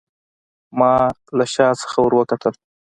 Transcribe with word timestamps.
ما 0.79 0.93
له 1.37 1.45
شا 1.53 1.67
څخه 1.81 1.97
وروکتل. 2.03 2.53